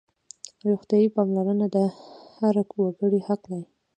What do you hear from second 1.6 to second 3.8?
د هر وګړي حق دی.